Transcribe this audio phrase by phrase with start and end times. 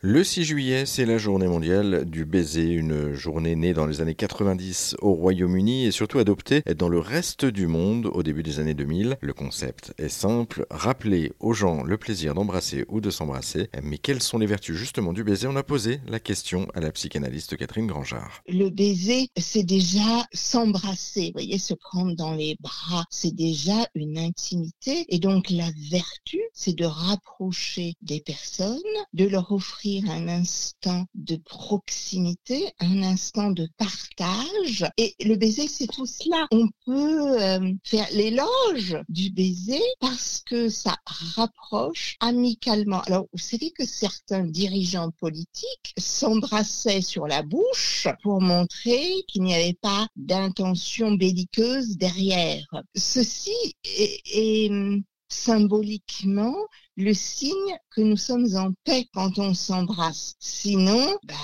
[0.00, 4.14] Le 6 juillet, c'est la journée mondiale du baiser, une journée née dans les années
[4.14, 8.74] 90 au Royaume-Uni et surtout adoptée dans le reste du monde au début des années
[8.74, 9.16] 2000.
[9.20, 13.70] Le concept est simple, rappeler aux gens le plaisir d'embrasser ou de s'embrasser.
[13.82, 15.48] Mais quelles sont les vertus justement du baiser?
[15.48, 18.44] On a posé la question à la psychanalyste Catherine Grangeard.
[18.46, 25.06] Le baiser, c'est déjà s'embrasser, voyez, se prendre dans les bras, c'est déjà une intimité.
[25.08, 28.80] Et donc la vertu, c'est de rapprocher des personnes,
[29.12, 34.84] de leur offrir un instant de proximité, un instant de partage.
[34.96, 36.48] Et le baiser, c'est tout cela.
[36.50, 43.02] On peut euh, faire l'éloge du baiser parce que ça rapproche amicalement.
[43.02, 49.54] Alors, vous savez que certains dirigeants politiques s'embrassaient sur la bouche pour montrer qu'il n'y
[49.54, 52.66] avait pas d'intention belliqueuse derrière.
[52.96, 53.54] Ceci
[53.84, 56.56] est, est symboliquement
[56.96, 60.34] le signe que nous sommes en paix quand on s'embrasse.
[60.40, 61.34] Sinon, bah,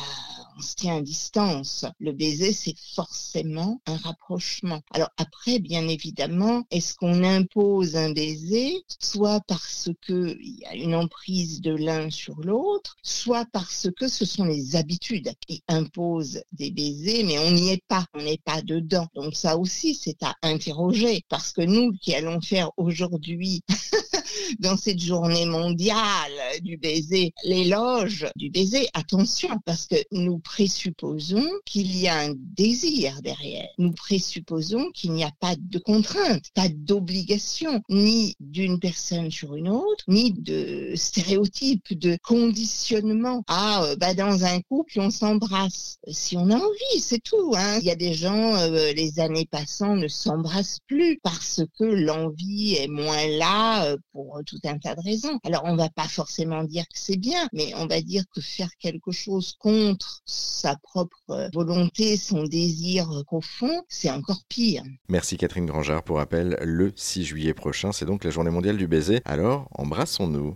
[0.64, 1.84] se tient à distance.
[1.98, 4.80] Le baiser, c'est forcément un rapprochement.
[4.92, 10.75] Alors après, bien évidemment, est-ce qu'on impose un baiser, soit parce que il y a
[10.75, 16.42] une emprise de l'un sur l'autre, soit parce que ce sont les habitudes qui imposent
[16.53, 19.06] des baisers, mais on n'y est pas, on n'est pas dedans.
[19.14, 23.62] Donc ça aussi, c'est à interroger, parce que nous qui allons faire aujourd'hui
[24.58, 31.97] dans cette journée mondiale du baiser, l'éloge du baiser, attention, parce que nous présupposons qu'il
[31.97, 33.69] y a un désir derrière.
[33.78, 39.69] Nous présupposons qu'il n'y a pas de contrainte, pas d'obligation, ni d'une personne sur une
[39.69, 43.42] autre, ni de stéréotypes, de conditionnement.
[43.48, 45.98] Ah, euh, bah dans un couple, on s'embrasse.
[46.06, 47.52] Si on a envie, c'est tout.
[47.56, 47.80] Hein.
[47.80, 52.77] Il y a des gens, euh, les années passant, ne s'embrassent plus parce que l'envie
[52.77, 55.41] est moins là euh, pour tout un tas de raisons.
[55.42, 58.70] Alors, on va pas forcément dire que c'est bien, mais on va dire que faire
[58.78, 64.83] quelque chose contre sa propre volonté, son désir profond, c'est encore pire.
[65.09, 66.59] Merci Catherine Grangard pour rappel.
[66.62, 69.21] Le 6 juillet prochain, c'est donc la journée mondiale du baiser.
[69.25, 70.53] Alors, embrassons-nous.